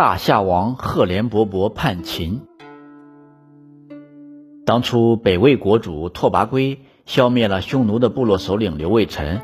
[0.00, 2.40] 大夏王赫连勃勃叛秦。
[4.64, 9.42] 当初北魏国主拓跋圭消灭了匈奴的部落首领刘卫辰，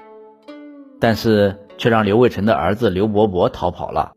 [0.99, 4.15] 但是却让刘卫辰的儿子刘伯伯逃跑了。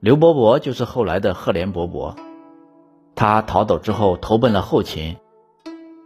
[0.00, 2.16] 刘伯伯就是后来的赫连勃勃。
[3.14, 5.18] 他逃走之后投奔了后秦。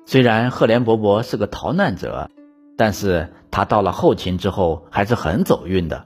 [0.05, 2.29] 虽然赫连勃勃是个逃难者，
[2.77, 6.05] 但是他到了后秦之后还是很走运的。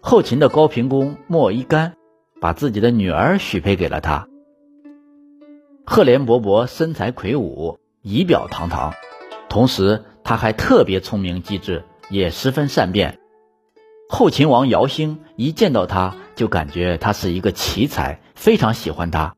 [0.00, 1.94] 后秦的高平公莫伊干
[2.40, 4.28] 把自己的女儿许配给了他。
[5.84, 8.94] 赫连勃勃身材魁梧，仪表堂堂，
[9.48, 13.18] 同时他还特别聪明机智，也十分善变。
[14.10, 19.34] 后秦王姚兴一见到他就感觉他是一个奇才，非常喜欢他。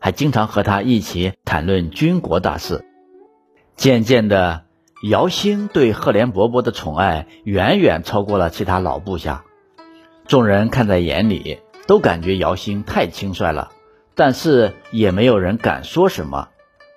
[0.00, 2.84] 还经常和他一起谈论军国大事。
[3.76, 4.64] 渐渐的，
[5.08, 9.44] 姚兴对赫连勃勃的宠爱远远超过了其他老部下，
[10.26, 11.58] 众人看在眼里，
[11.90, 13.72] 都感觉姚兴太轻率了，
[14.14, 16.46] 但是也没有人敢说什么。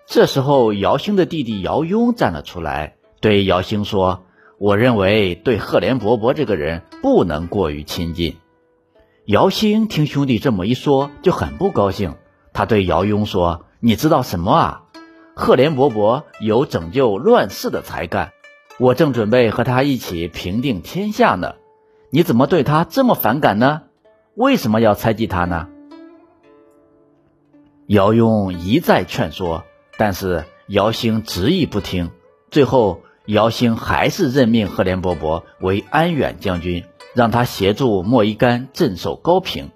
[0.05, 4.23] 这时候，姚兴的弟弟姚雍站了出来，对姚兴说
[4.61, 8.38] ：“我认为对赫连勃勃这个人不能过于亲近。”
[9.25, 12.13] 姚兴听兄弟这么一说，就很不高兴。
[12.53, 14.83] 他对姚雍说：“你知道什么啊？
[15.33, 18.31] 赫连勃勃有拯救乱世的才干，
[18.78, 21.55] 我正准备和他一起平定天下呢。
[22.11, 23.81] 你怎么对他这么反感呢？
[24.35, 25.67] 为什么要猜忌他呢？”
[27.87, 29.63] 姚雍一再劝说，
[29.97, 32.11] 但是姚兴执意不听。
[32.49, 39.71] 最后，姚兴还是任命赫连勃勃为安远将军，让他协助莫伊干镇守高平。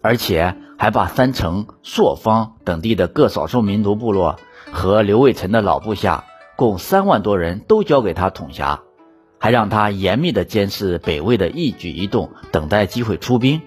[0.00, 4.38] 而且还把三城、朔方等地的各少数民族部落
[4.70, 6.24] 和刘卫辰的老部下
[6.56, 8.82] 共三万多人都交给他统辖，
[9.38, 13.60] 还让他严密地监视北魏的一举一动，等待机会出兵。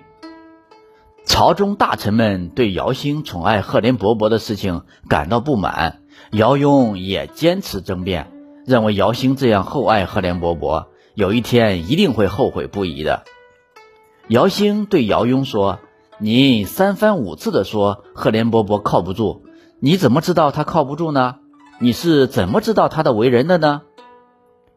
[1.26, 6.02] 朝中大臣们对姚兴宠爱赫连勃勃的事情感到不满，
[6.32, 8.32] 姚雍也坚持争辩，
[8.66, 13.24] 认为姚兴这样厚爱赫连勃勃，有一天一定会后悔不已的。
[14.28, 15.80] 姚兴对姚雍说。
[16.24, 19.42] 你三番五次的说赫连勃勃靠不住，
[19.80, 21.38] 你怎么知道他靠不住呢？
[21.80, 23.82] 你是怎么知道他的为人的呢？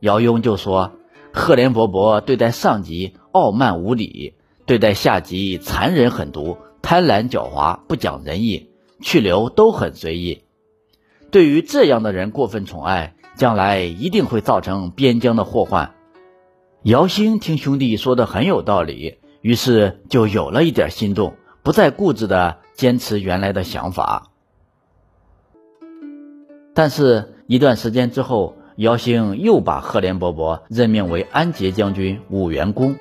[0.00, 0.92] 姚雍就说，
[1.34, 4.36] 赫连勃勃对待上级傲慢无礼，
[4.66, 8.70] 对待下级残忍狠毒，贪婪狡猾，不讲仁义，
[9.00, 10.44] 去留都很随意。
[11.30, 15.94] 对于这样的人过分宠爱，将来一定会造成边疆的祸患。
[16.82, 19.18] 姚兴听兄弟说的很有道理。
[19.40, 24.30] 于是就有了一点心动，不再固执的坚持原来的想法。
[26.72, 32.96] 但是，一段时间之后，姚兴又把赫连勃勃任命为安节将军、武元公，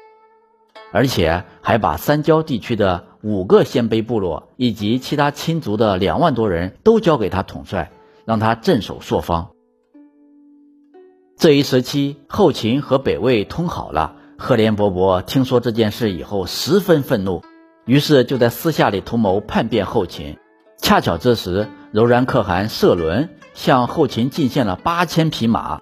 [0.94, 7.92] 而且还把三交地区的五个鲜卑部落以及其他亲族的两万多人都交给他统帅，
[8.26, 9.50] 让他镇守朔方。
[11.36, 14.18] 这一时期，后秦和北魏通好了。
[14.38, 17.42] 赫连勃勃听说这件事以后，十分愤怒，
[17.86, 20.38] 于是就在私下里图谋叛变后秦。
[20.78, 25.80] 恰巧这时，柔然可汗社伦向后秦进献了八千匹马。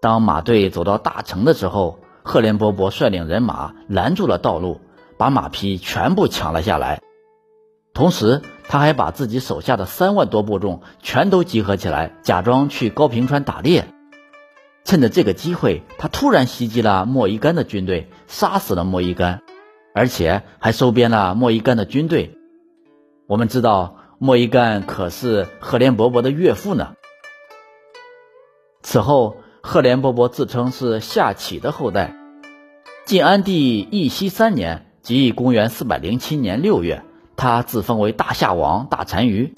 [0.00, 4.80] 当马队走到大城的时候，赫连勃勃率领人马拦住了道路，
[5.18, 7.00] 把马匹全部抢了下来。
[7.94, 13.84] 同时，他还把自己手下的三万多部众全都集合起来，假装去高平川打猎。
[14.84, 19.42] 趁着这个机会，他突然袭击了莫伊干的军队，杀死了莫伊干，
[19.94, 22.36] 而且还收编了莫伊干的军队。
[23.26, 26.94] 我们知道莫伊干可是赫连勃勃的岳父呢。
[28.82, 32.16] 此后，赫连勃勃自称是夏启的后代。
[33.06, 37.04] 晋安帝义熙三年，即公元四百零七年六月，
[37.36, 39.54] 他自封为大夏王、大单于，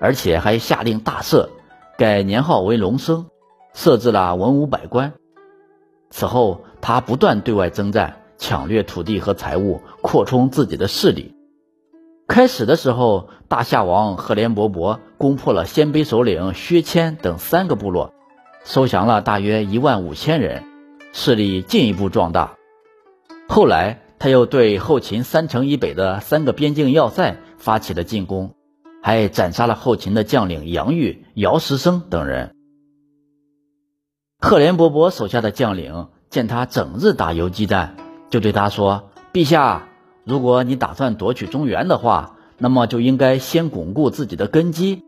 [0.00, 1.48] 而且还下令大赦，
[1.96, 3.26] 改年号为龙生。
[3.74, 5.12] 设置了文武百官。
[6.10, 11.34] 此后，他不断对外征战，抢掠土地和财物，扩充自己的势力。
[12.26, 18.12] 开始的时候，大夏王赫连勃勃攻破了鲜卑首领薛谦等三个部落，
[18.68, 20.62] 收降了大约一万五千人，
[21.14, 22.58] 势力进一步壮大。
[23.48, 28.54] 后来，他又对后秦三城以北的三个边境要塞发起了进攻，
[29.02, 32.54] 还斩杀了后秦的将领杨玉、姚石生等人。
[34.38, 37.96] 赫连勃勃手下的将领见他整日打游击战，
[38.28, 39.88] 就对他说：“陛下，
[40.24, 45.04] 如果你打算夺取中原的话，那么就应该先巩固自己的根基，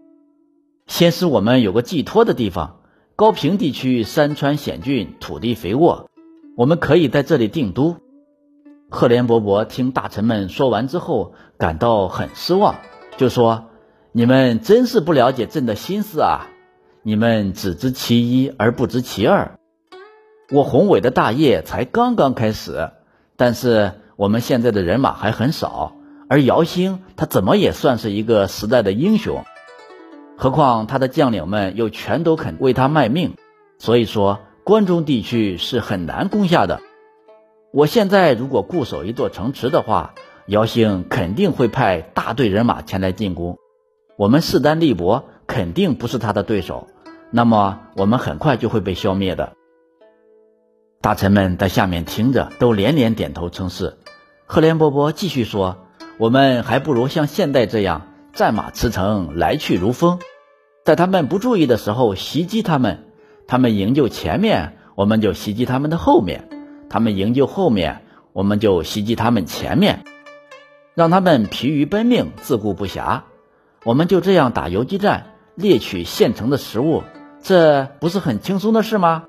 [0.86, 2.79] 先使我们有个寄托的地方。
[3.20, 6.08] 高平地区山川险峻，土地肥沃，
[6.56, 7.99] 我们可以在这里定都。
[8.88, 12.76] 赫连勃勃听大臣们说完之后，感到很失望，
[13.19, 13.67] 就说
[14.12, 16.46] ：“你们真是不了解朕的心思啊！
[17.02, 19.58] 你们只知其一而不知其二。
[20.50, 22.88] 我宏伟的大业才刚刚开始，
[23.37, 25.93] 但是我们现在的人马还很少，
[26.31, 29.44] 而姚兴他怎么也算是一个时代的英雄。
[30.42, 33.34] 何况他的将领们又全都肯为他卖命，
[33.76, 36.81] 所以说关中地区是很难攻下的。”
[37.75, 40.14] 我现在如果固守一座城池的话，
[40.46, 43.58] 姚兴肯定会派大队人马前来进攻，
[44.16, 46.88] 我们势单力薄，肯定不是他的对手。
[47.31, 49.52] 那么我们很快就会被消灭的。
[51.02, 53.98] 大臣们在下面听着，都连连点头称是。
[54.46, 55.76] 赫连勃勃继续说
[56.16, 60.19] ：“我们还不如像现在这样，战马驰骋，来去如风，
[60.84, 63.04] 在他们不注意的时候袭击他们，
[63.46, 66.48] 他们营救前面，我们就袭击他们的后面。”
[66.92, 70.02] 他们营救后面，我们就袭击他们前面，
[70.94, 73.20] 让他们疲于奔命，自顾不暇。
[73.84, 77.04] 我们就这样打游击战，猎取现成的食物，
[77.40, 79.22] 这不是很轻松的事吗？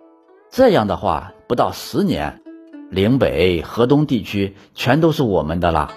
[0.49, 2.41] 这样的话，不到十年，
[2.89, 5.91] 岭北、河东地区全都是我们的了。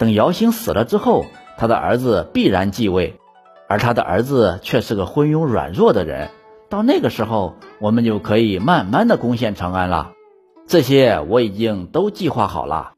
[0.00, 1.24] 等姚兴死了之后，
[1.56, 3.17] 他的儿子必然继位，
[3.68, 6.30] 而他的儿子却是个昏庸软弱的人。
[6.70, 10.12] 到那个时候，我们就可以慢慢的攻陷长安了。
[10.66, 12.92] 这些我已经都计划好了。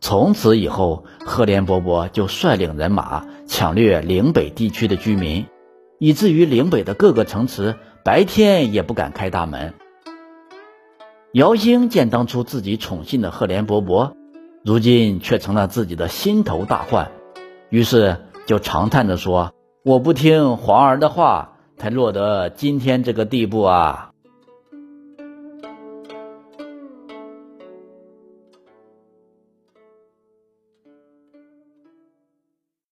[0.00, 5.46] 从此以后，赫连勃勃就率领人马抢掠岭北地区的居民，
[5.98, 9.74] 以至于岭北的各个城池白天也不敢开大门。
[11.32, 14.12] 姚兴见当初自己宠信的赫连勃勃，
[14.64, 17.10] 如今却成了自己的心头大患，
[17.68, 24.09] 于是就长叹着说：“我不听皇儿的话，才落得今天这个地步啊。”